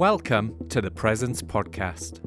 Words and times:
Welcome 0.00 0.56
to 0.70 0.80
the 0.80 0.90
Presence 0.90 1.42
Podcast. 1.42 2.20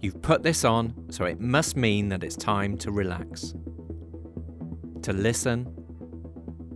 You've 0.00 0.20
put 0.20 0.42
this 0.42 0.64
on, 0.64 1.06
so 1.08 1.24
it 1.24 1.38
must 1.38 1.76
mean 1.76 2.08
that 2.08 2.24
it's 2.24 2.34
time 2.34 2.76
to 2.78 2.90
relax, 2.90 3.54
to 5.02 5.12
listen, 5.12 5.72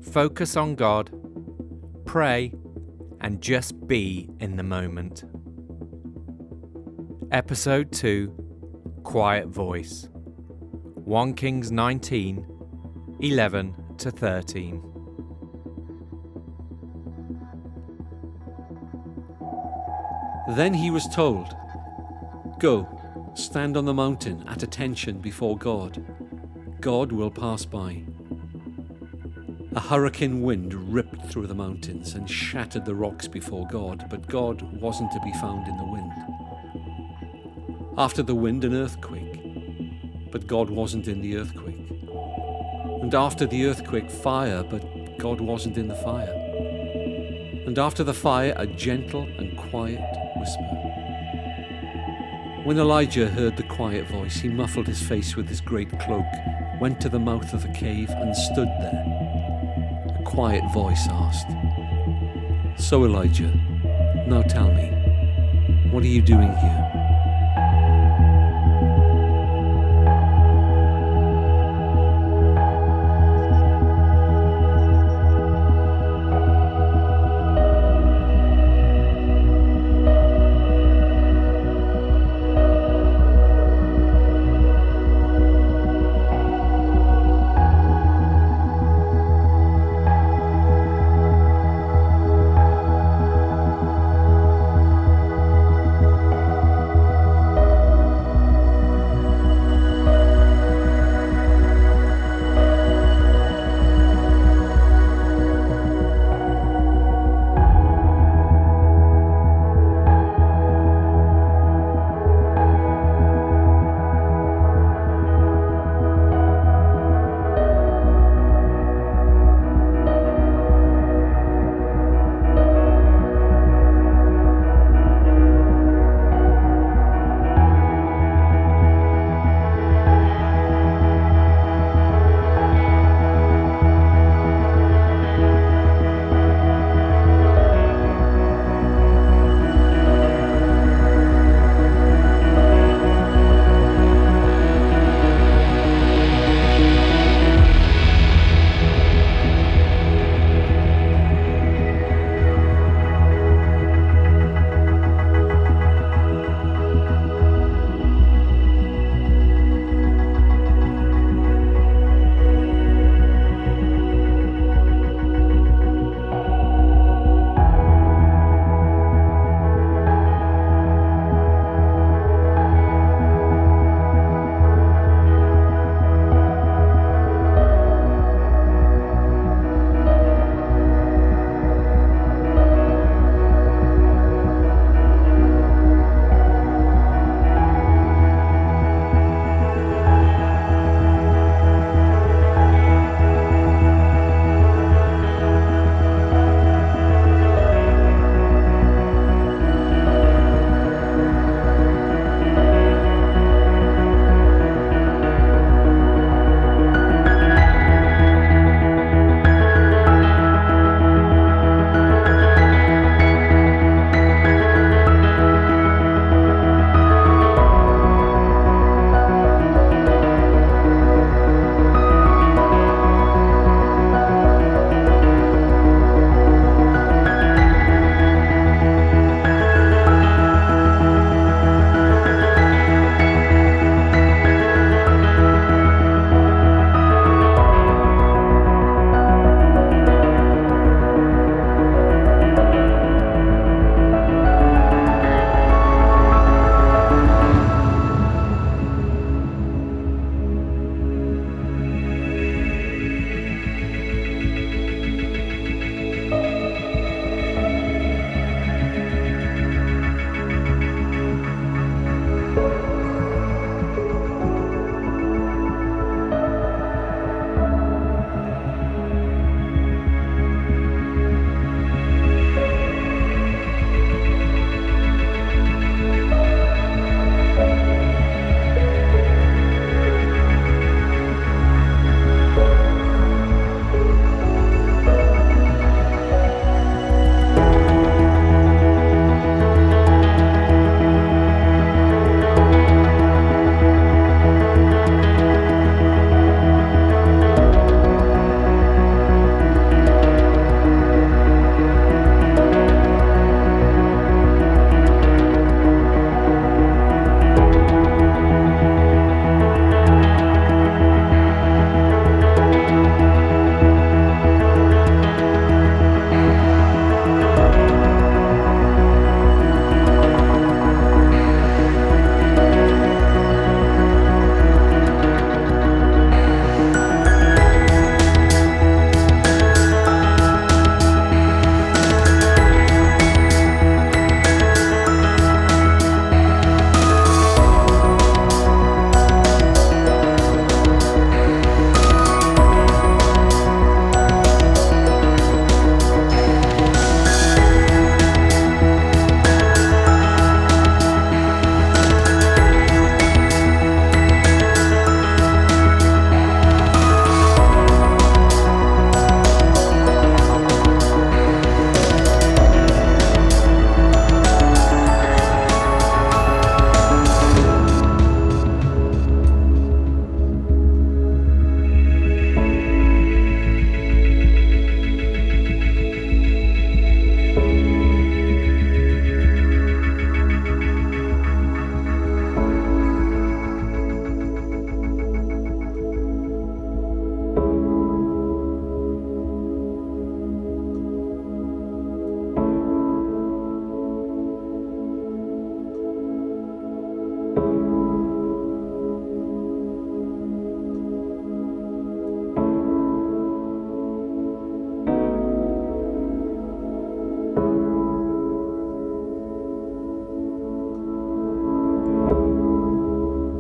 focus 0.01 0.57
on 0.57 0.77
God, 0.77 1.11
pray, 2.05 2.55
and 3.21 3.43
just 3.43 3.89
be 3.89 4.31
in 4.39 4.55
the 4.55 4.63
moment. 4.63 5.25
Episode 7.33 7.91
2 7.91 9.01
Quiet 9.03 9.49
Voice 9.49 10.09
1 10.13 11.35
Kings 11.35 11.73
19 11.73 12.47
11 13.19 13.75
to 13.99 14.13
13. 14.13 14.94
Then 20.49 20.75
he 20.75 20.91
was 20.91 21.09
told, 21.09 21.57
Go, 22.59 22.87
stand 23.35 23.77
on 23.77 23.87
the 23.87 23.95
mountain 23.95 24.45
at 24.47 24.63
attention 24.63 25.19
before 25.21 25.57
God. 25.57 26.05
God 26.81 27.13
will 27.13 27.31
pass 27.31 27.65
by. 27.65 28.05
A 29.75 29.81
hurricane 29.81 30.43
wind 30.43 30.75
ripped 30.93 31.27
through 31.27 31.47
the 31.47 31.55
mountains 31.55 32.15
and 32.15 32.31
shattered 32.31 32.85
the 32.85 32.95
rocks 32.95 33.27
before 33.27 33.67
God, 33.67 34.07
but 34.11 34.27
God 34.27 34.63
wasn't 34.81 35.11
to 35.13 35.21
be 35.21 35.33
found 35.33 35.67
in 35.67 35.77
the 35.77 35.85
wind. 35.85 36.13
After 37.97 38.23
the 38.23 38.35
wind, 38.35 38.65
an 38.65 38.75
earthquake, 38.75 39.41
but 40.31 40.47
God 40.47 40.69
wasn't 40.69 41.09
in 41.09 41.23
the 41.23 41.39
earthquake. 41.39 41.89
And 43.03 43.15
after 43.15 43.47
the 43.47 43.67
earthquake, 43.67 44.11
fire, 44.11 44.63
but 44.63 45.17
God 45.19 45.41
wasn't 45.41 45.79
in 45.79 45.89
the 45.89 45.97
fire. 45.97 46.44
And 47.67 47.79
after 47.79 48.05
the 48.05 48.13
fire, 48.13 48.53
a 48.57 48.67
gentle 48.67 49.29
and 49.39 49.57
quiet 49.57 50.01
whisper. 50.37 50.63
When 52.65 52.79
Elijah 52.79 53.29
heard 53.29 53.57
the 53.57 53.63
quiet 53.63 54.07
voice, 54.07 54.41
he 54.41 54.49
muffled 54.49 54.87
his 54.87 55.03
face 55.03 55.35
with 55.35 55.49
his 55.49 55.61
great 55.61 55.91
cloak, 55.99 56.27
went 56.81 57.01
to 57.01 57.09
the 57.09 57.19
mouth 57.19 57.53
of 57.55 57.63
the 57.63 57.73
cave, 57.73 58.11
and 58.11 58.37
stood 58.37 58.69
there. 58.81 59.05
A 60.19 60.23
quiet 60.25 60.65
voice 60.73 61.07
asked, 61.11 61.49
So, 62.77 63.05
Elijah, 63.05 63.53
now 64.27 64.43
tell 64.43 64.73
me, 64.73 64.89
what 65.91 66.03
are 66.03 66.07
you 66.07 66.23
doing 66.23 66.55
here? 66.57 66.84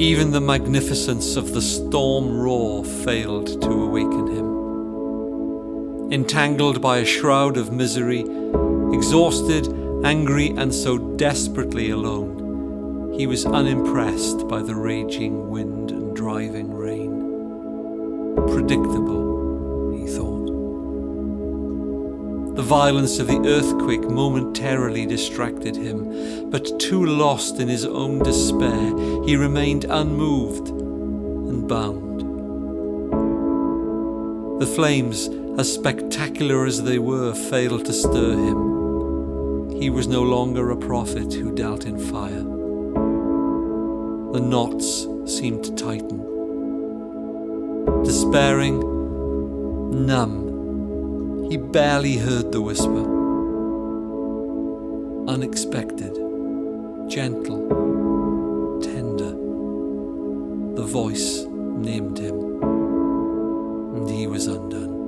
Even 0.05 0.33
the 0.33 0.41
magnificence 0.41 1.35
of 1.35 1.55
the 1.55 1.62
storm 1.62 2.39
roar 2.39 2.85
failed 2.85 3.62
to 3.62 3.71
awaken 3.71 4.27
him. 4.27 6.12
Entangled 6.12 6.83
by 6.83 6.99
a 6.99 7.06
shroud 7.06 7.56
of 7.56 7.73
misery, 7.73 8.21
exhausted, 8.93 9.67
angry, 10.05 10.49
and 10.59 10.75
so 10.75 10.99
desperately 10.99 11.89
alone, 11.89 13.15
he 13.15 13.27
was 13.27 13.47
unimpressed 13.47 14.47
by 14.47 14.61
the 14.61 14.75
raging 14.75 15.49
wind 15.49 15.91
and 15.91 16.15
driving 16.15 16.75
rain. 16.75 18.35
Predictable, 18.49 19.34
The 22.55 22.62
violence 22.62 23.19
of 23.19 23.27
the 23.27 23.41
earthquake 23.47 24.09
momentarily 24.09 25.06
distracted 25.06 25.75
him, 25.75 26.51
but 26.51 26.79
too 26.79 27.05
lost 27.05 27.59
in 27.59 27.67
his 27.67 27.85
own 27.85 28.21
despair, 28.21 28.97
he 29.25 29.35
remained 29.35 29.87
unmoved 29.87 30.69
and 30.69 31.67
bound. 31.67 32.21
The 34.61 34.67
flames, 34.69 35.29
as 35.59 35.73
spectacular 35.73 36.65
as 36.65 36.85
they 36.85 37.01
were, 37.01 37.35
failed 37.35 37.87
to 37.87 37.93
stir 37.93 38.35
him. 38.35 39.81
He 39.81 39.91
was 39.91 40.06
no 40.06 40.23
longer 40.23 40.71
a 40.71 40.77
prophet 40.77 41.35
who 41.35 41.53
dealt 41.53 41.85
in 41.85 41.99
fire. 41.99 42.45
The 44.33 44.41
knots 44.41 45.09
seemed 45.27 45.65
to 45.65 45.75
tighten. 45.75 46.21
Despairing, 48.05 48.79
numb, 50.06 50.44
he 51.55 51.59
barely 51.59 52.17
heard 52.17 52.51
the 52.51 52.61
whisper. 52.61 53.05
Unexpected, 55.31 56.12
gentle, 57.09 58.81
tender. 58.83 59.31
The 60.75 60.83
voice 60.85 61.45
named 61.45 62.19
him, 62.19 62.61
and 63.95 64.11
he 64.11 64.27
was 64.27 64.49
undone. 64.49 65.06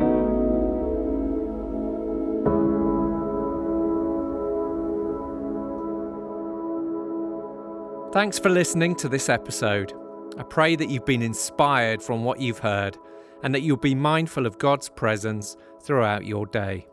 Thanks 8.12 8.38
for 8.38 8.50
listening 8.50 8.94
to 8.96 9.08
this 9.08 9.28
episode. 9.28 9.94
I 10.38 10.44
pray 10.44 10.76
that 10.76 10.90
you've 10.90 11.06
been 11.06 11.22
inspired 11.22 12.00
from 12.00 12.22
what 12.22 12.40
you've 12.40 12.60
heard 12.60 12.96
and 13.42 13.54
that 13.54 13.62
you'll 13.62 13.76
be 13.76 13.94
mindful 13.94 14.46
of 14.46 14.58
God's 14.58 14.88
presence 14.88 15.56
throughout 15.82 16.26
your 16.26 16.46
day. 16.46 16.86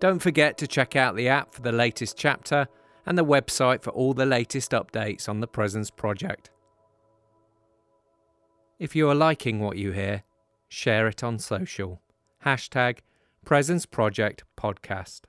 Don't 0.00 0.18
forget 0.18 0.58
to 0.58 0.66
check 0.66 0.96
out 0.96 1.16
the 1.16 1.28
app 1.28 1.54
for 1.54 1.62
the 1.62 1.72
latest 1.72 2.16
chapter 2.16 2.66
and 3.06 3.16
the 3.16 3.24
website 3.24 3.82
for 3.82 3.90
all 3.90 4.14
the 4.14 4.26
latest 4.26 4.72
updates 4.72 5.28
on 5.28 5.40
the 5.40 5.46
Presence 5.46 5.90
Project. 5.90 6.50
If 8.78 8.96
you 8.96 9.08
are 9.08 9.14
liking 9.14 9.60
what 9.60 9.78
you 9.78 9.92
hear, 9.92 10.24
share 10.68 11.06
it 11.06 11.22
on 11.22 11.38
social. 11.38 12.00
Hashtag 12.44 12.98
Presence 13.44 13.86
Project 13.86 14.42
Podcast. 14.58 15.22